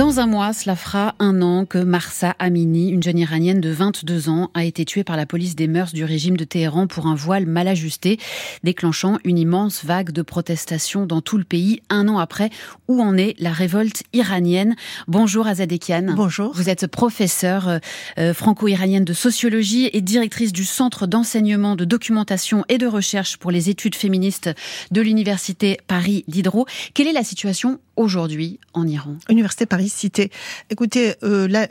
Dans 0.00 0.18
un 0.18 0.26
mois, 0.26 0.54
cela 0.54 0.76
fera 0.76 1.14
un 1.18 1.42
an 1.42 1.66
que 1.66 1.76
Marsa 1.76 2.34
Amini, 2.38 2.88
une 2.88 3.02
jeune 3.02 3.18
iranienne 3.18 3.60
de 3.60 3.68
22 3.68 4.30
ans, 4.30 4.50
a 4.54 4.64
été 4.64 4.86
tuée 4.86 5.04
par 5.04 5.18
la 5.18 5.26
police 5.26 5.56
des 5.56 5.68
mœurs 5.68 5.92
du 5.92 6.06
régime 6.06 6.38
de 6.38 6.44
Téhéran 6.44 6.86
pour 6.86 7.06
un 7.06 7.14
voile 7.14 7.44
mal 7.44 7.68
ajusté, 7.68 8.18
déclenchant 8.64 9.18
une 9.24 9.36
immense 9.36 9.84
vague 9.84 10.10
de 10.10 10.22
protestations 10.22 11.04
dans 11.04 11.20
tout 11.20 11.36
le 11.36 11.44
pays 11.44 11.82
un 11.90 12.08
an 12.08 12.18
après. 12.18 12.48
Où 12.88 13.02
en 13.02 13.18
est 13.18 13.38
la 13.38 13.52
révolte 13.52 14.02
iranienne? 14.14 14.74
Bonjour 15.06 15.46
Azadekian. 15.46 16.14
Bonjour. 16.16 16.50
Vous 16.54 16.70
êtes 16.70 16.86
professeure 16.86 17.68
euh, 17.68 17.78
euh, 18.18 18.32
franco-iranienne 18.32 19.04
de 19.04 19.12
sociologie 19.12 19.90
et 19.92 20.00
directrice 20.00 20.54
du 20.54 20.64
Centre 20.64 21.06
d'enseignement, 21.06 21.76
de 21.76 21.84
documentation 21.84 22.64
et 22.70 22.78
de 22.78 22.86
recherche 22.86 23.36
pour 23.36 23.50
les 23.50 23.68
études 23.68 23.96
féministes 23.96 24.48
de 24.92 25.02
l'Université 25.02 25.78
Paris 25.86 26.24
Diderot. 26.26 26.64
Quelle 26.94 27.06
est 27.06 27.12
la 27.12 27.22
situation 27.22 27.80
aujourd'hui 28.00 28.58
en 28.72 28.86
Iran 28.86 29.16
Université 29.28 29.66
Paris-Cité. 29.66 30.30
Écoutez, 30.70 31.14
euh, 31.22 31.46
la, 31.48 31.68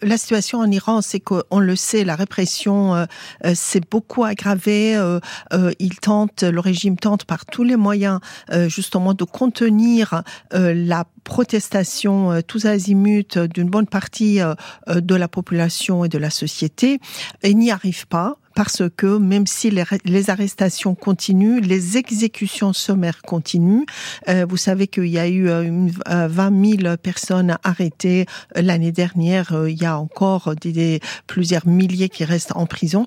la, 0.00 0.16
situation 0.16 0.60
en 0.60 0.70
Iran, 0.70 1.02
c'est 1.02 1.20
qu'on 1.20 1.58
le 1.58 1.76
sait, 1.76 2.04
la 2.04 2.14
répression 2.14 2.94
euh, 2.94 3.04
euh 3.44 3.54
s'est 3.54 3.82
beaucoup 3.90 4.24
aggravée. 4.24 4.96
Euh, 4.96 5.18
euh, 5.52 5.72
il 5.78 5.96
tente, 5.96 6.44
le 6.44 6.60
régime 6.60 6.96
tente 6.96 7.24
par 7.24 7.44
tous 7.46 7.64
les 7.64 7.76
moyens 7.76 8.20
justement 8.68 9.14
de 9.14 9.24
contenir 9.24 10.22
la 10.52 11.04
protestation 11.24 12.42
tous 12.46 12.66
azimuts 12.66 13.38
d'une 13.52 13.68
bonne 13.68 13.86
partie 13.86 14.40
de 14.88 15.14
la 15.14 15.28
population 15.28 16.04
et 16.04 16.08
de 16.08 16.18
la 16.18 16.30
société 16.30 17.00
et 17.42 17.54
n'y 17.54 17.70
arrive 17.70 18.06
pas 18.06 18.38
parce 18.54 18.82
que 18.96 19.18
même 19.18 19.46
si 19.46 19.70
les, 19.70 20.30
arrestations 20.30 20.94
continuent, 20.94 21.60
les 21.60 21.96
exécutions 21.96 22.72
sommaires 22.72 23.22
continuent. 23.22 23.84
Euh, 24.28 24.46
vous 24.48 24.56
savez 24.56 24.86
qu'il 24.86 25.06
y 25.06 25.18
a 25.18 25.28
eu 25.28 25.48
euh, 25.48 25.62
une, 25.62 25.90
20 26.06 26.08
euh, 26.08 26.76
000 26.82 26.96
personnes 26.96 27.56
arrêtées 27.62 28.26
euh, 28.56 28.62
l'année 28.62 28.92
dernière. 28.92 29.52
il 29.68 29.80
y 29.80 29.86
a 29.86 29.98
encore 29.98 30.54
des, 30.60 30.72
des, 30.72 31.00
plusieurs 31.26 31.66
milliers 31.66 32.08
qui 32.08 32.24
restent 32.24 32.52
en 32.54 32.66
prison. 32.66 33.06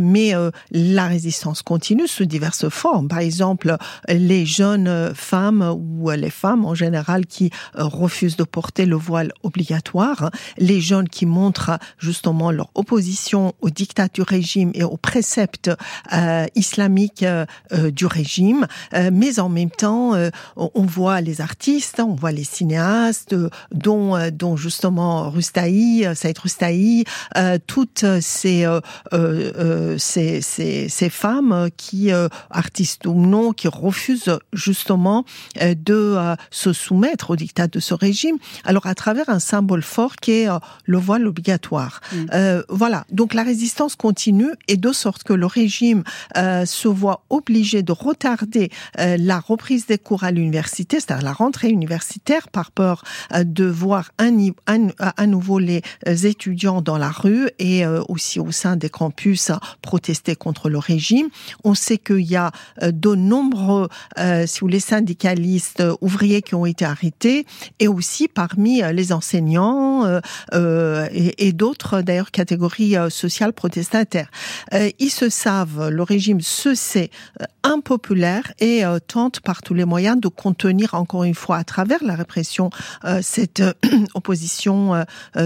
mais 0.00 0.32
la 0.70 1.06
résistance 1.06 1.62
continue 1.62 2.06
sous 2.06 2.24
diverses 2.24 2.68
formes. 2.68 3.08
Par 3.08 3.18
exemple, 3.18 3.76
les 4.08 4.46
jeunes 4.46 5.12
femmes 5.14 5.74
ou 5.76 6.10
les 6.10 6.30
femmes 6.30 6.64
en 6.64 6.74
général 6.74 7.26
qui 7.26 7.50
refusent 7.74 8.36
de 8.36 8.44
porter 8.44 8.86
le 8.86 8.96
voile 8.96 9.32
obligatoire, 9.42 10.30
les 10.58 10.80
jeunes 10.80 11.08
qui 11.08 11.26
montrent 11.26 11.78
justement 11.98 12.50
leur 12.50 12.70
opposition 12.74 13.54
au 13.60 13.70
dictat 13.70 14.08
du 14.08 14.22
régime 14.22 14.72
aux 14.84 14.96
préceptes 14.96 15.70
euh, 16.12 16.46
islamiques 16.54 17.22
euh, 17.22 17.46
euh, 17.72 17.90
du 17.90 18.06
régime, 18.06 18.66
euh, 18.94 19.10
mais 19.12 19.38
en 19.38 19.48
même 19.48 19.70
temps, 19.70 20.14
euh, 20.14 20.30
on 20.56 20.82
voit 20.82 21.20
les 21.20 21.40
artistes, 21.40 22.00
on 22.00 22.14
voit 22.14 22.32
les 22.32 22.44
cinéastes, 22.44 23.34
dont, 23.72 24.16
dont 24.30 24.56
justement 24.56 25.30
Rustaï, 25.30 26.08
Saïd 26.14 26.38
Rustaï, 26.38 27.04
toutes 27.66 28.04
ces, 28.20 28.66
ces, 29.98 30.40
ces, 30.40 30.88
ces, 30.88 31.10
femmes 31.10 31.68
qui, 31.76 32.10
artistes 32.50 33.06
ou 33.06 33.14
non, 33.14 33.52
qui 33.52 33.68
refusent 33.68 34.38
justement 34.52 35.24
de 35.60 36.16
se 36.50 36.72
soumettre 36.72 37.30
au 37.30 37.36
dictat 37.36 37.66
de 37.66 37.80
ce 37.80 37.94
régime. 37.94 38.36
Alors 38.64 38.86
à 38.86 38.94
travers 38.94 39.28
un 39.28 39.40
symbole 39.40 39.82
fort 39.82 40.16
qui 40.16 40.32
est 40.32 40.48
le 40.84 40.98
voile 40.98 41.26
obligatoire. 41.26 42.00
Mm. 42.12 42.62
voilà. 42.68 43.04
Donc 43.10 43.34
la 43.34 43.42
résistance 43.42 43.96
continue 43.96 44.52
et 44.72 44.78
de 44.78 44.90
sorte 44.90 45.22
que 45.22 45.34
le 45.34 45.44
régime 45.44 46.02
euh, 46.38 46.64
se 46.64 46.88
voit 46.88 47.24
obligé 47.28 47.82
de 47.82 47.92
retarder 47.92 48.70
euh, 48.98 49.18
la 49.18 49.38
reprise 49.38 49.84
des 49.84 49.98
cours 49.98 50.24
à 50.24 50.30
l'université, 50.30 50.98
c'est-à-dire 50.98 51.26
la 51.26 51.34
rentrée 51.34 51.68
universitaire, 51.68 52.48
par 52.48 52.70
peur 52.70 53.04
euh, 53.34 53.44
de 53.44 53.66
voir 53.66 54.12
un, 54.18 54.34
un, 54.66 54.88
à 54.98 55.26
nouveau 55.26 55.58
les 55.58 55.82
euh, 56.08 56.16
étudiants 56.16 56.80
dans 56.80 56.96
la 56.96 57.10
rue 57.10 57.50
et 57.58 57.84
euh, 57.84 58.02
aussi 58.08 58.40
au 58.40 58.50
sein 58.50 58.76
des 58.76 58.88
campus 58.88 59.50
protester 59.82 60.36
contre 60.36 60.70
le 60.70 60.78
régime. 60.78 61.28
On 61.64 61.74
sait 61.74 61.98
qu'il 61.98 62.22
y 62.22 62.36
a 62.36 62.50
euh, 62.82 62.92
de 62.92 63.14
nombreux, 63.14 63.88
si 64.46 64.60
vous 64.60 64.68
les 64.68 64.80
syndicalistes 64.80 65.82
ouvriers 66.00 66.40
qui 66.40 66.54
ont 66.54 66.64
été 66.64 66.86
arrêtés 66.86 67.44
et 67.78 67.88
aussi 67.88 68.26
parmi 68.26 68.80
les 68.92 69.12
enseignants 69.12 70.06
et, 70.52 71.46
et 71.46 71.52
d'autres 71.52 72.00
d'ailleurs 72.00 72.30
catégories 72.30 72.94
sociales 73.10 73.52
protestataires. 73.52 74.30
Euh, 74.74 74.90
ils 74.98 75.10
se 75.10 75.28
savent, 75.28 75.88
le 75.88 76.02
régime 76.02 76.40
se 76.40 76.74
sait 76.74 77.10
euh, 77.40 77.44
impopulaire 77.62 78.52
et 78.58 78.84
euh, 78.84 78.98
tente 78.98 79.40
par 79.40 79.62
tous 79.62 79.74
les 79.74 79.84
moyens 79.84 80.20
de 80.20 80.28
contenir 80.28 80.94
encore 80.94 81.24
une 81.24 81.34
fois 81.34 81.56
à 81.56 81.64
travers 81.64 82.02
la 82.02 82.14
répression 82.14 82.70
cette 83.20 83.62
opposition 84.14 85.04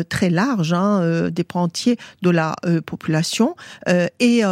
très 0.08 0.30
large 0.30 0.72
hein, 0.72 1.28
des 1.30 1.44
pans 1.44 1.62
entiers 1.62 1.96
de 2.22 2.30
la 2.30 2.54
population. 2.86 3.56
et 4.20 4.42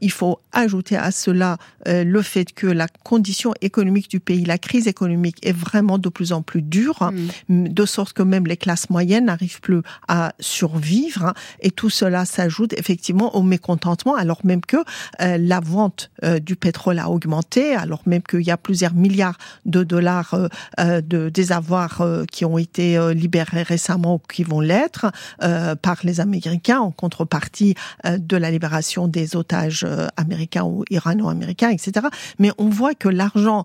il 0.00 0.12
faut 0.12 0.38
ajouter 0.52 0.96
à 0.96 1.10
cela 1.10 1.58
le 1.86 2.22
fait 2.22 2.52
que 2.52 2.66
la 2.66 2.88
condition 2.88 3.54
économique 3.60 4.10
du 4.10 4.20
pays, 4.20 4.44
la 4.44 4.58
crise 4.58 4.86
économique 4.86 5.38
est 5.42 5.56
vraiment 5.56 5.98
de 5.98 6.08
plus 6.08 6.32
en 6.32 6.42
plus 6.42 6.62
dure, 6.62 7.10
mmh. 7.48 7.68
de 7.68 7.86
sorte 7.86 8.12
que 8.12 8.22
même 8.22 8.46
les 8.46 8.56
classes 8.56 8.90
moyennes 8.90 9.26
n'arrivent 9.26 9.60
plus 9.60 9.82
à 10.08 10.32
survivre. 10.40 11.34
Et 11.60 11.70
tout 11.70 11.90
cela 11.90 12.24
s'ajoute 12.24 12.72
effectivement 12.74 13.36
au 13.36 13.42
mécontentement 13.42 13.69
alors 14.16 14.40
même 14.44 14.60
que 14.60 14.76
euh, 15.20 15.36
la 15.38 15.60
vente 15.60 16.10
euh, 16.24 16.38
du 16.38 16.56
pétrole 16.56 16.98
a 16.98 17.10
augmenté, 17.10 17.74
alors 17.74 18.02
même 18.06 18.22
qu'il 18.22 18.42
y 18.42 18.50
a 18.50 18.56
plusieurs 18.56 18.94
milliards 18.94 19.38
de 19.64 19.84
dollars 19.84 20.34
euh, 20.78 21.00
de 21.00 21.28
des 21.28 21.52
avoirs 21.52 22.02
qui 22.30 22.44
ont 22.44 22.58
été 22.58 22.98
libérés 23.14 23.62
récemment 23.62 24.14
ou 24.14 24.18
qui 24.18 24.42
vont 24.42 24.60
l'être 24.60 25.12
par 25.38 25.98
les 26.02 26.20
Américains 26.20 26.80
en 26.80 26.90
contrepartie 26.90 27.74
de 28.04 28.36
la 28.36 28.50
libération 28.50 29.06
des 29.06 29.36
otages 29.36 29.86
américains 30.16 30.64
ou 30.64 30.84
irano-américains, 30.90 31.70
etc. 31.70 32.06
Mais 32.38 32.50
on 32.58 32.68
voit 32.68 32.94
que 32.94 33.08
l'argent 33.08 33.64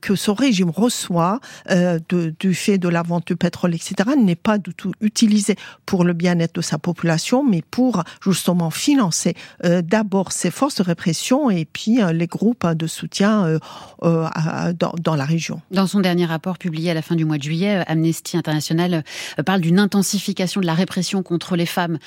que 0.00 0.14
ce 0.14 0.30
régime 0.30 0.70
reçoit 0.70 1.40
du 2.08 2.54
fait 2.54 2.78
de 2.78 2.88
la 2.88 3.02
vente 3.02 3.26
du 3.26 3.36
pétrole, 3.36 3.74
etc., 3.74 4.10
n'est 4.16 4.36
pas 4.36 4.58
du 4.58 4.74
tout 4.74 4.92
utilisé 5.00 5.56
pour 5.86 6.04
le 6.04 6.12
bien-être 6.12 6.54
de 6.54 6.62
sa 6.62 6.78
population, 6.78 7.44
mais 7.44 7.62
pour 7.62 8.02
justement 8.22 8.70
financer 8.70 9.34
d'abord 9.62 10.32
ces 10.32 10.50
forces 10.50 10.76
de 10.76 10.82
répression 10.82 11.50
et 11.50 11.64
puis 11.64 12.02
euh, 12.02 12.12
les 12.12 12.26
groupes 12.26 12.66
de 12.66 12.86
soutien 12.86 13.58
euh, 14.02 14.28
dans, 14.78 14.92
dans 15.00 15.16
la 15.16 15.24
région. 15.24 15.60
Dans 15.70 15.86
son 15.86 16.00
dernier 16.00 16.26
rapport 16.26 16.58
publié 16.58 16.90
à 16.90 16.94
la 16.94 17.02
fin 17.02 17.16
du 17.16 17.24
mois 17.24 17.38
de 17.38 17.42
juillet, 17.42 17.82
Amnesty 17.86 18.36
International 18.36 19.04
parle 19.44 19.60
d'une 19.60 19.78
intensification 19.78 20.60
de 20.60 20.66
la 20.66 20.74
répression 20.74 21.22
contre 21.22 21.56
les 21.56 21.66
femmes 21.66 21.98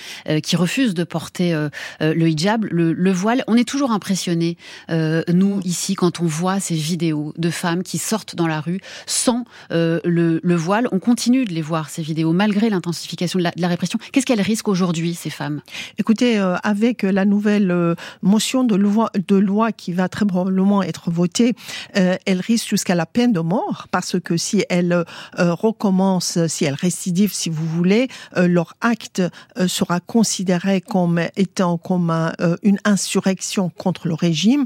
qui 0.44 0.56
refusent 0.56 0.94
de 0.94 1.03
porter 1.03 1.53
le 2.00 2.28
hijab, 2.29 2.66
le, 2.69 2.94
le 2.94 3.12
voile. 3.12 3.44
On 3.47 3.56
est 3.56 3.67
toujours 3.67 3.91
impressionné, 3.91 4.57
nous 4.90 5.59
ici, 5.63 5.96
quand 5.96 6.19
on 6.22 6.25
voit 6.25 6.59
ces 6.59 6.75
vidéos 6.75 7.34
de 7.38 7.50
femmes 7.50 7.84
qui 7.84 7.97
sortent 7.97 8.35
dans 8.35 8.47
la 8.47 8.62
rue 8.62 8.79
sans 9.06 9.46
le, 9.72 10.00
le 10.03 10.56
voile. 10.56 10.88
On 10.91 11.00
continue 11.00 11.46
de 11.46 11.53
les 11.53 11.62
voir 11.62 11.90
ces 11.90 12.02
vidéos 12.02 12.34
malgré 12.34 12.69
l'intensification 12.69 13.40
de, 13.40 13.46
de, 13.46 13.62
la 13.62 13.67
répression. 13.67 14.00
Qu'est-ce 14.12 14.25
qu'elles 14.25 14.41
risquent 14.41 14.67
aujourd'hui 14.67 15.13
ces 15.16 15.29
femmes? 15.29 15.62
Écoutez, 15.97 16.38
avec 16.63 17.03
la 17.03 17.25
nouvelle 17.25 17.46
nouvelle 17.46 17.72
euh, 17.72 17.96
motion 18.22 18.63
de 18.63 19.36
loi, 19.36 19.72
qui 19.72 19.94
va 19.94 20.09
très 20.09 20.25
probablement 20.25 20.81
être 20.81 21.12
votée, 21.12 21.53
euh, 21.97 22.16
elle 22.25 22.40
risque 22.40 22.69
jusqu'à 22.69 22.96
la 22.96 23.06
peine 23.06 23.34
de 23.34 23.40
mort 23.40 23.88
parce 23.91 24.19
que 24.19 24.38
si 24.38 24.66
elle 24.69 24.94
euh, 24.94 25.03
recommence, 25.38 26.40
si 26.47 26.66
elle 26.66 26.74
récidive, 26.74 27.34
si 27.34 27.50
vous 27.50 27.66
voulez, 27.66 28.08
leur 28.35 28.74
acte 28.81 29.22
sera 29.68 30.00
considéré 30.00 30.81
comme 30.81 31.19
étant 31.35 31.78
comme 31.78 32.09
un, 32.09 32.31
une 32.64 32.80
insurrection 32.84 33.69
contre 33.69 34.08
le 34.08 34.14
régime 34.14 34.66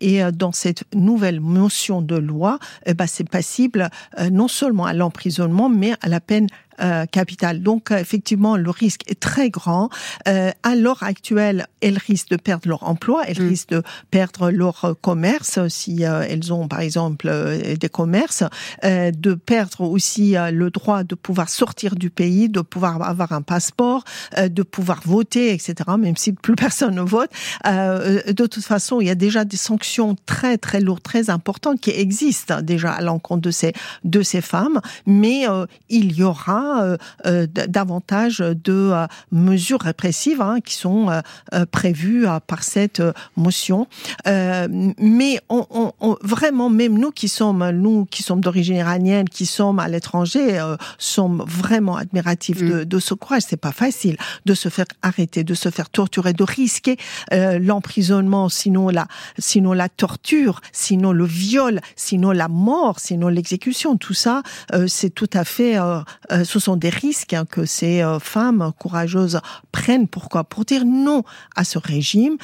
et 0.00 0.20
dans 0.32 0.52
cette 0.52 0.84
nouvelle 0.94 1.40
motion 1.40 2.02
de 2.02 2.16
loi, 2.16 2.58
eh 2.86 2.94
ben, 2.94 3.06
c'est 3.06 3.28
passible 3.28 3.90
non 4.30 4.48
seulement 4.48 4.86
à 4.86 4.92
l'emprisonnement 4.92 5.68
mais 5.68 5.94
à 6.02 6.08
la 6.08 6.20
peine 6.20 6.48
euh, 6.80 7.06
capitale. 7.06 7.62
Donc, 7.62 7.90
euh, 7.90 7.98
effectivement, 7.98 8.56
le 8.56 8.70
risque 8.70 9.02
est 9.10 9.20
très 9.20 9.50
grand. 9.50 9.90
Euh, 10.26 10.50
à 10.62 10.74
l'heure 10.74 11.02
actuelle, 11.02 11.66
elles 11.80 11.98
risquent 11.98 12.30
de 12.30 12.36
perdre 12.36 12.68
leur 12.68 12.82
emploi, 12.84 13.22
elles 13.26 13.42
mmh. 13.42 13.48
risquent 13.48 13.70
de 13.70 13.82
perdre 14.10 14.50
leur 14.50 14.94
commerce 15.00 15.58
si 15.68 16.04
euh, 16.04 16.24
elles 16.28 16.52
ont, 16.52 16.68
par 16.68 16.80
exemple, 16.80 17.28
euh, 17.28 17.76
des 17.76 17.88
commerces, 17.88 18.44
euh, 18.84 19.10
de 19.10 19.34
perdre 19.34 19.82
aussi 19.82 20.36
euh, 20.36 20.50
le 20.50 20.70
droit 20.70 21.04
de 21.04 21.14
pouvoir 21.14 21.48
sortir 21.48 21.96
du 21.96 22.10
pays, 22.10 22.48
de 22.48 22.60
pouvoir 22.60 23.02
avoir 23.02 23.32
un 23.32 23.42
passeport, 23.42 24.04
euh, 24.36 24.48
de 24.48 24.62
pouvoir 24.62 25.00
voter, 25.04 25.52
etc., 25.52 25.74
même 25.98 26.16
si 26.16 26.32
plus 26.32 26.54
personne 26.56 26.94
ne 26.94 27.02
vote. 27.02 27.30
Euh, 27.66 28.22
de 28.32 28.46
toute 28.46 28.64
façon, 28.64 29.00
il 29.00 29.06
y 29.06 29.10
a 29.10 29.14
déjà 29.14 29.44
des 29.44 29.56
sanctions 29.56 30.16
très, 30.26 30.58
très 30.58 30.80
lourdes, 30.80 31.02
très 31.02 31.30
importantes 31.30 31.80
qui 31.80 31.90
existent 31.90 32.60
déjà 32.62 32.92
à 32.92 33.00
l'encontre 33.00 33.42
de 33.42 33.50
ces, 33.50 33.72
de 34.04 34.22
ces 34.22 34.40
femmes, 34.40 34.80
mais 35.06 35.48
euh, 35.48 35.66
il 35.88 36.12
y 36.12 36.22
aura 36.22 36.67
euh, 36.76 36.96
euh 37.26 37.46
davantage 37.46 38.38
de 38.38 38.90
euh, 38.92 39.06
mesures 39.32 39.80
répressives 39.80 40.40
hein, 40.40 40.60
qui 40.64 40.74
sont 40.74 41.10
euh, 41.10 41.20
euh 41.54 41.66
prévues 41.66 42.26
par 42.46 42.62
cette 42.62 43.02
motion. 43.36 43.86
mais 44.26 45.40
on, 45.48 45.66
on, 46.00 46.16
vraiment, 46.22 46.70
même 46.70 46.98
nous 46.98 47.10
qui 47.10 47.28
sommes, 47.28 47.70
nous 47.70 48.04
qui 48.06 48.22
sommes 48.22 48.40
d'origine 48.40 48.76
iranienne, 48.76 49.28
qui 49.28 49.46
sommes 49.46 49.78
à 49.78 49.88
l'étranger, 49.88 50.58
euh, 50.58 50.76
sommes 50.98 51.44
vraiment 51.46 51.96
admiratifs 51.96 52.62
de, 52.62 52.82
mm. 52.82 52.84
de, 52.84 52.98
ce 52.98 53.14
courage. 53.14 53.42
C'est 53.48 53.56
pas 53.56 53.72
facile 53.72 54.16
de 54.46 54.54
se 54.54 54.68
faire 54.68 54.86
arrêter, 55.02 55.44
de 55.44 55.54
se 55.54 55.70
faire 55.70 55.90
torturer, 55.90 56.32
de 56.32 56.44
risquer 56.44 56.96
euh, 57.32 57.58
l'emprisonnement, 57.58 58.48
sinon 58.48 58.88
la, 58.88 59.06
sinon 59.38 59.72
la 59.72 59.88
torture, 59.88 60.60
sinon 60.72 61.12
le 61.12 61.24
viol, 61.24 61.80
sinon 61.96 62.30
la 62.30 62.48
mort, 62.48 63.00
sinon 63.00 63.28
l'exécution. 63.28 63.96
Tout 63.96 64.14
ça, 64.14 64.42
euh, 64.74 64.86
c'est 64.88 65.10
tout 65.10 65.30
à 65.32 65.44
fait, 65.44 65.78
euh, 65.78 66.00
euh, 66.32 66.44
ce 66.58 66.64
sont 66.64 66.76
des 66.76 66.90
risques 66.90 67.36
que 67.50 67.64
ces 67.66 68.02
femmes 68.20 68.72
courageuses 68.78 69.40
prennent. 69.70 70.08
Pourquoi 70.08 70.42
Pour 70.42 70.64
dire 70.64 70.84
non 70.84 71.22
à 71.54 71.62
ce 71.62 71.78
régime, 71.78 72.36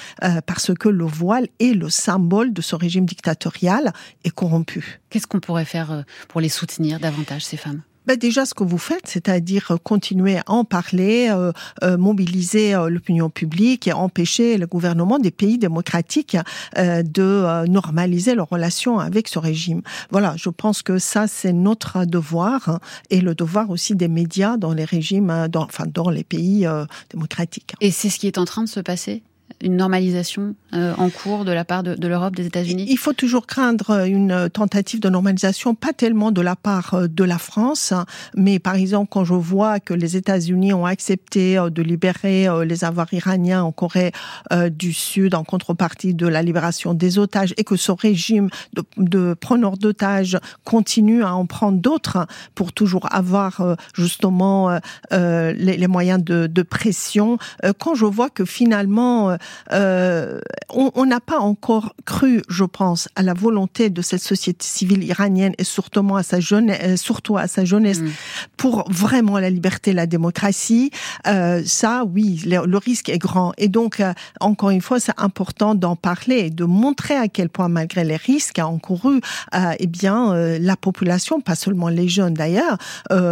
parce 0.47 0.73
que 0.73 0.89
le 0.89 1.05
voile 1.05 1.49
est 1.59 1.75
le 1.75 1.91
symbole 1.91 2.53
de 2.53 2.63
ce 2.63 2.77
régime 2.77 3.07
dictatorial 3.07 3.93
et 4.23 4.31
corrompu. 4.31 5.01
Qu'est-ce 5.11 5.27
qu'on 5.27 5.41
pourrait 5.41 5.65
faire 5.65 6.05
pour 6.29 6.41
les 6.41 6.49
soutenir 6.49 7.01
davantage, 7.01 7.45
ces 7.45 7.57
femmes? 7.57 7.83
Ben 8.07 8.17
déjà, 8.17 8.45
ce 8.47 8.55
que 8.55 8.65
vous 8.65 8.79
faites, 8.79 9.07
c'est-à-dire 9.07 9.71
euh, 9.71 9.77
continuer 9.77 10.39
à 10.39 10.45
en 10.47 10.65
parler, 10.65 11.29
euh, 11.31 11.53
euh, 11.83 11.97
mobiliser 11.97 12.75
euh, 12.75 12.89
l'opinion 12.89 13.31
publique 13.31 13.89
et 13.89 13.93
empêcher 13.93 14.59
le 14.59 14.67
gouvernement 14.67 15.19
des 15.19 15.31
pays 15.31 15.59
démocratiques 15.59 16.37
de 16.77 17.67
normaliser 17.67 18.35
leurs 18.35 18.49
relations 18.49 18.99
avec 18.99 19.29
ce 19.29 19.39
régime. 19.39 19.83
Voilà, 20.11 20.35
je 20.37 20.49
pense 20.49 20.83
que 20.83 20.99
ça, 20.99 21.27
c'est 21.27 21.53
notre 21.53 22.05
devoir 22.05 22.69
hein, 22.69 22.81
et 23.11 23.21
le 23.21 23.35
devoir 23.35 23.71
aussi 23.71 23.95
des 23.95 24.09
médias 24.09 24.57
dans 24.57 24.73
les 24.73 24.85
régimes, 24.85 25.49
dans, 25.51 25.65
enfin 25.65 25.85
dans 25.87 26.11
les 26.11 26.25
pays 26.25 26.67
démocratiques. 27.11 27.75
Et 27.81 27.91
c'est 27.91 28.11
ce 28.11 28.19
qui 28.19 28.27
est 28.27 28.39
en 28.39 28.45
train 28.45 28.65
de 28.65 28.69
se 28.69 28.81
passer? 28.81 29.23
Une 29.65 29.77
normalisation 29.77 30.55
euh, 30.75 30.95
en 30.99 31.11
cours 31.11 31.45
de 31.45 31.53
la 31.53 31.65
part 31.65 31.83
de, 31.83 31.95
de 31.95 32.09
l'Europe, 32.09 32.37
des 32.37 32.47
États-Unis? 32.47 32.87
Il 32.89 32.99
faut 32.99 33.13
toujours 33.13 33.47
craindre 33.47 34.05
une 34.07 34.49
tentative 34.51 35.01
de 35.01 35.09
normalisation, 35.09 35.75
pas 35.75 35.93
tellement 35.93 36.31
de 36.31 36.41
la 36.41 36.57
part 36.57 36.95
euh, 36.95 37.07
de 37.09 37.25
la 37.25 37.39
France, 37.39 37.93
mais 38.37 38.59
par 38.59 38.75
exemple 38.75 39.09
quand 39.11 39.25
je 39.25 39.35
vois 39.35 39.81
que 39.81 39.95
les 39.95 40.17
États-Unis 40.17 40.73
ont 40.73 40.87
accepté 40.87 41.59
euh, 41.59 41.71
de 41.71 41.83
libérer 41.83 42.47
les 42.65 42.85
avoirs 42.85 43.13
iraniens 43.13 43.63
en 43.63 43.73
Corée 43.73 44.13
du 44.71 44.93
Sud 44.93 45.35
en 45.35 45.45
contrepartie 45.45 46.15
de 46.15 46.27
la 46.27 46.43
libération 46.43 46.95
des 46.95 47.19
otages 47.19 47.55
et 47.57 47.65
que 47.65 47.77
ce 47.77 47.93
régime 47.93 48.49
de, 48.75 48.83
de 48.99 49.35
preneurs 49.35 49.77
d'otages 49.77 50.39
continue 50.65 51.23
à 51.23 51.35
en 51.35 51.47
prendre 51.47 51.79
d'autres 51.79 52.27
pour 52.55 52.73
toujours 52.73 53.13
avoir 53.13 53.77
justement 53.95 54.79
les, 55.11 55.55
les 55.55 55.87
moyens 55.87 56.23
de, 56.23 56.47
de 56.47 56.63
pression, 56.63 57.39
quand 57.79 57.95
je 57.95 58.07
vois 58.07 58.31
que 58.31 58.45
finalement 58.45 59.34
euh, 59.73 60.41
on 60.71 61.07
n'a 61.07 61.21
pas 61.21 61.39
encore 61.39 61.95
cru, 62.05 62.43
je 62.49 62.65
pense, 62.65 63.09
à 63.17 63.23
la 63.23 63.35
volonté 63.35 63.91
de 63.91 64.03
cette 64.03 64.23
société 64.23 64.65
civile 64.65 65.05
iranienne 65.05 65.55
et 65.59 65.65
surtout 65.65 66.17
à 66.17 66.23
sa 66.23 66.41
jeunesse, 66.41 66.81
euh, 66.83 66.97
surtout 66.97 67.37
à 67.37 67.47
sa 67.47 67.65
jeunesse, 67.65 68.01
pour 68.57 68.85
vraiment 68.91 69.39
la 69.39 69.51
liberté, 69.51 69.93
la 69.93 70.07
démocratie. 70.07 70.91
Euh, 71.27 71.63
ça, 71.65 72.05
oui, 72.05 72.43
le, 72.47 72.79
risque 72.79 73.09
est 73.09 73.19
grand. 73.19 73.53
Et 73.59 73.69
donc, 73.69 74.01
euh, 74.01 74.13
encore 74.41 74.71
une 74.71 74.81
fois, 74.81 75.01
c'est 75.01 75.13
important 75.17 75.75
d'en 75.75 75.97
parler, 75.97 76.51
de 76.51 76.65
montrer 76.65 77.15
à 77.15 77.29
quel 77.29 77.49
point, 77.49 77.69
malgré 77.69 78.05
les 78.05 78.17
risques 78.17 78.59
encourus, 78.59 79.21
euh, 79.55 79.73
eh 79.79 79.87
bien, 79.87 80.33
euh, 80.33 80.59
la 80.61 80.77
population, 80.77 81.41
pas 81.41 81.55
seulement 81.55 81.89
les 81.89 82.09
jeunes 82.09 82.35
d'ailleurs, 82.35 82.79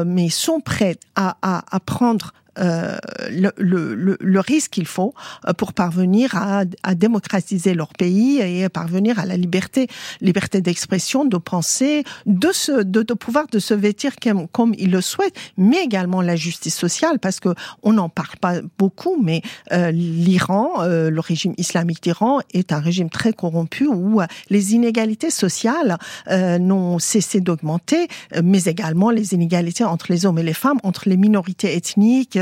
mais 0.06 0.28
sont 0.28 0.60
prêts 0.60 0.96
à, 1.16 1.36
à, 1.42 1.64
à 1.70 1.80
prendre 1.80 2.32
euh, 2.58 2.96
le, 3.30 3.50
le, 3.56 4.18
le, 4.20 4.40
risque 4.40 4.72
qu'il 4.72 4.86
faut 4.86 5.14
euh, 5.48 5.54
pour 5.54 5.72
parvenir 5.72 6.36
à, 6.36 6.64
à, 6.82 6.94
démocratiser 6.94 7.72
leur 7.72 7.88
pays 7.88 8.40
et 8.40 8.68
parvenir 8.68 9.18
à 9.18 9.24
la 9.24 9.38
liberté, 9.38 9.88
liberté 10.20 10.60
d'expression, 10.60 11.24
de 11.24 11.38
penser, 11.38 12.04
de, 12.26 12.52
se, 12.52 12.82
de, 12.82 13.02
de 13.02 13.14
pouvoir 13.14 13.46
de 13.46 13.58
se 13.58 13.72
vêtir 13.72 14.16
comme, 14.22 14.48
comme 14.48 14.74
ils 14.76 14.90
le 14.90 15.00
souhaitent, 15.00 15.36
mais 15.56 15.82
également 15.82 16.20
la 16.20 16.36
justice 16.36 16.76
sociale, 16.76 17.18
parce 17.18 17.40
que 17.40 17.54
on 17.82 17.94
n'en 17.94 18.10
parle 18.10 18.36
pas 18.38 18.56
beaucoup, 18.78 19.16
mais 19.22 19.40
euh, 19.72 19.90
l'Iran, 19.90 20.82
euh, 20.82 21.08
le 21.08 21.20
régime 21.20 21.54
islamique 21.56 22.02
d'Iran, 22.02 22.40
est 22.52 22.72
un 22.72 22.80
régime 22.80 23.08
très 23.08 23.32
corrompu 23.32 23.86
où 23.86 24.20
les 24.50 24.74
inégalités 24.74 25.30
sociales 25.30 25.96
euh, 26.28 26.58
n'ont 26.58 26.98
cessé 26.98 27.40
d'augmenter, 27.40 28.08
mais 28.42 28.64
également 28.64 29.10
les 29.10 29.32
inégalités 29.32 29.84
entre 29.84 30.06
les 30.10 30.26
hommes 30.26 30.38
et 30.38 30.42
les 30.42 30.52
femmes, 30.52 30.78
entre 30.82 31.08
les 31.08 31.16
minorités 31.16 31.74
ethniques, 31.74 32.36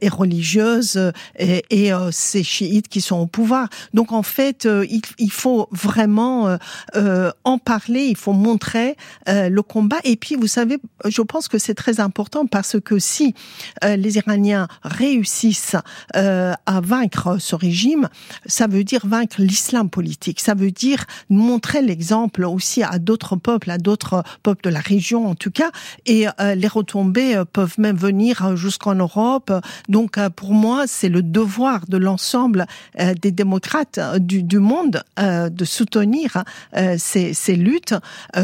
et 0.00 0.08
religieuse 0.08 0.96
euh, 0.96 1.12
et, 1.38 1.64
et 1.70 1.92
euh, 1.92 2.10
ces 2.10 2.42
chiites 2.42 2.88
qui 2.88 3.00
sont 3.00 3.18
au 3.18 3.26
pouvoir. 3.26 3.68
Donc 3.94 4.12
en 4.12 4.22
fait, 4.22 4.68
il 5.18 5.32
faut 5.32 5.68
vraiment 5.70 6.58
en 7.44 7.58
parler, 7.58 8.04
il 8.04 8.16
faut 8.16 8.32
montrer 8.32 8.96
le 9.26 9.60
combat. 9.60 9.98
Et 10.04 10.16
puis, 10.16 10.34
vous 10.34 10.46
savez, 10.46 10.78
je 11.06 11.22
pense 11.22 11.48
que 11.48 11.58
c'est 11.58 11.74
très 11.74 12.00
important 12.00 12.46
parce 12.46 12.76
que 12.80 12.98
si 12.98 13.34
les 13.82 14.16
Iraniens 14.16 14.68
réussissent 14.82 15.76
à 16.14 16.80
vaincre 16.82 17.38
ce 17.38 17.54
régime, 17.54 18.08
ça 18.46 18.66
veut 18.66 18.84
dire 18.84 19.06
vaincre 19.06 19.36
l'islam 19.40 19.90
politique. 19.90 20.40
Ça 20.40 20.54
veut 20.54 20.70
dire 20.70 21.04
montrer 21.28 21.82
l'exemple 21.82 22.44
aussi 22.44 22.82
à 22.82 22.98
d'autres 22.98 23.36
peuples, 23.36 23.70
à 23.70 23.78
d'autres 23.78 24.22
peuples 24.42 24.64
de 24.64 24.70
la 24.70 24.80
région 24.80 25.28
en 25.28 25.34
tout 25.34 25.50
cas. 25.50 25.70
Et 26.06 26.26
les 26.38 26.68
retombées 26.68 27.42
peuvent 27.52 27.78
même 27.78 27.96
venir 27.96 28.56
jusqu'en 28.56 28.94
Europe 28.94 29.29
donc 29.88 30.18
euh, 30.18 30.30
pour 30.30 30.52
moi, 30.52 30.84
c'est 30.86 31.08
le 31.08 31.22
devoir 31.22 31.86
de 31.86 31.96
l'ensemble 31.96 32.66
euh, 32.98 33.14
des 33.14 33.30
démocrates 33.30 33.98
euh, 33.98 34.18
du, 34.18 34.42
du 34.42 34.58
monde 34.58 35.02
de 35.18 35.64
soutenir 35.64 36.44
ces, 36.96 37.34
ces, 37.34 37.54
luttes. 37.54 37.94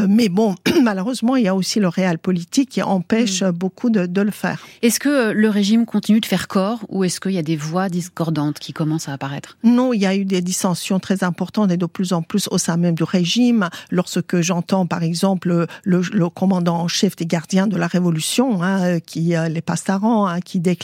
Mais 0.08 0.28
bon, 0.28 0.54
malheureusement, 0.82 1.36
il 1.36 1.44
y 1.44 1.48
a 1.48 1.54
aussi 1.54 1.80
le 1.80 1.88
réel 1.88 2.18
politique 2.18 2.70
qui 2.70 2.82
empêche 2.82 3.42
mm. 3.42 3.50
beaucoup 3.50 3.88
de, 3.88 4.06
de 4.06 4.20
le 4.20 4.30
faire. 4.30 4.64
Est-ce 4.82 5.00
que 5.00 5.30
le 5.30 5.48
régime 5.48 5.86
continue 5.86 6.20
de 6.20 6.26
faire 6.26 6.48
corps 6.48 6.80
ou 6.88 7.04
est-ce 7.04 7.20
qu'il 7.20 7.32
y 7.32 7.38
a 7.38 7.42
des 7.42 7.56
voix 7.56 7.88
discordantes 7.88 8.58
qui 8.58 8.72
commencent 8.72 9.08
à 9.08 9.14
apparaître? 9.14 9.56
Non, 9.64 9.92
il 9.92 10.00
y 10.00 10.06
a 10.06 10.14
eu 10.14 10.24
des 10.24 10.42
dissensions 10.42 11.00
très 11.00 11.24
importantes 11.24 11.70
et 11.70 11.76
de 11.76 11.86
plus 11.86 12.12
en 12.12 12.22
plus 12.22 12.48
au 12.50 12.58
sein 12.58 12.76
même 12.76 12.94
du 12.94 13.04
régime. 13.04 13.68
Lorsque 13.90 14.40
j'entends, 14.40 14.86
par 14.86 15.02
exemple, 15.02 15.66
le, 15.84 16.00
le, 16.12 16.28
commandant 16.28 16.80
en 16.80 16.88
chef 16.88 17.16
des 17.16 17.26
gardiens 17.26 17.66
de 17.66 17.76
la 17.76 17.86
Révolution, 17.86 18.62
hein, 18.62 19.00
qui 19.00 19.34
les 19.48 19.62
Pastarans, 19.62 20.26
hein, 20.26 20.40
qui 20.40 20.60
déclare 20.60 20.75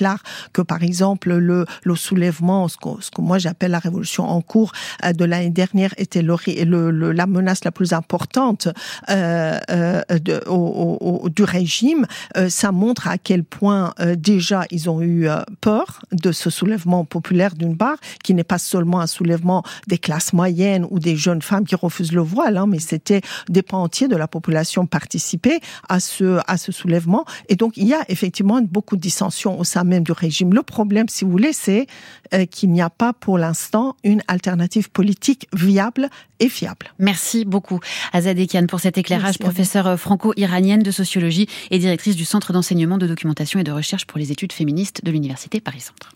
que 0.53 0.63
par 0.63 0.83
exemple 0.83 1.33
le, 1.33 1.67
le 1.85 1.97
soulèvement, 1.97 2.69
ce 2.69 2.77
que, 2.77 3.01
ce 3.01 3.11
que 3.11 3.21
moi 3.21 3.39
j'appelle 3.39 3.71
la 3.73 3.79
révolution 3.79 4.25
en 4.29 4.41
cours 4.41 4.73
euh, 5.05 5.13
de 5.13 5.25
l'année 5.25 5.51
dernière 5.51 5.93
était 5.99 6.23
le, 6.23 6.37
le, 6.91 7.13
la 7.13 7.27
menace 7.27 7.65
la 7.65 7.73
plus 7.73 7.93
importante 7.93 8.69
euh, 9.11 9.59
euh, 9.71 10.03
de, 10.09 10.43
au, 10.47 10.99
au, 11.25 11.29
du 11.29 11.45
régime, 11.45 12.07
euh, 12.37 12.49
ça 12.49 12.73
montre 12.73 13.09
à 13.09 13.19
quel 13.19 13.45
point 13.45 13.93
euh, 14.01 14.15
déjà 14.17 14.65
ils 14.71 14.89
ont 14.89 15.01
eu 15.01 15.29
euh, 15.29 15.43
peur 15.61 16.03
de 16.13 16.33
ce 16.33 16.51
soulèvement 16.51 17.05
populaire 17.05 17.55
d'une 17.55 17.77
part, 17.77 17.97
qui 18.25 18.35
n'est 18.35 18.45
pas 18.45 18.59
seulement 18.59 19.01
un 19.01 19.07
soulèvement 19.07 19.63
des 19.87 19.99
classes 19.99 20.33
moyennes 20.33 20.87
ou 20.91 20.99
des 20.99 21.17
jeunes 21.17 21.43
femmes 21.43 21.65
qui 21.65 21.75
refusent 21.75 22.13
le 22.13 22.21
voile, 22.21 22.57
hein, 22.57 22.67
mais 22.67 22.79
c'était 22.79 23.21
des 23.49 23.63
pans 23.63 23.83
entiers 23.83 24.09
de 24.09 24.17
la 24.17 24.29
population 24.29 24.87
participer 24.87 25.61
à 25.89 26.01
ce 26.01 26.41
à 26.47 26.57
ce 26.57 26.73
soulèvement. 26.73 27.25
Et 27.49 27.57
donc 27.57 27.77
il 27.77 27.87
y 27.87 27.95
a 27.95 28.05
effectivement 28.09 28.61
beaucoup 28.63 28.97
de 28.97 29.01
dissensions 29.01 29.59
au 29.59 29.65
sein 29.65 29.82
même 29.85 30.05
du 30.05 30.13
régime. 30.13 30.53
Le 30.53 30.63
problème, 30.63 31.09
si 31.09 31.25
vous 31.25 31.31
voulez, 31.31 31.53
c'est 31.53 31.87
euh, 32.35 32.47
qu'il 32.47 32.71
n'y 32.71 32.83
a 32.83 32.91
pas 32.91 33.13
pour 33.13 33.39
l'instant 33.39 33.97
une 34.05 34.23
alternative 34.29 34.91
politique 34.91 35.49
viable 35.53 36.09
et 36.41 36.49
fiable. 36.49 36.93
Merci 36.99 37.45
beaucoup 37.45 37.81
Azad 38.13 38.39
Ekian 38.39 38.67
pour 38.67 38.81
cet 38.81 38.99
éclairage, 38.99 39.39
professeure 39.39 39.99
franco-iranienne 39.99 40.83
de 40.83 40.91
sociologie 40.91 41.49
et 41.71 41.79
directrice 41.79 42.17
du 42.17 42.25
Centre 42.25 42.53
d'enseignement 42.53 42.99
de 42.99 43.07
documentation 43.07 43.61
et 43.61 43.65
de 43.65 43.73
recherche 43.73 44.07
pour 44.07 44.19
les 44.19 44.33
études 44.33 44.53
féministes 44.53 45.05
de 45.05 45.11
l'Université 45.11 45.61
Paris-Centre. 45.61 46.11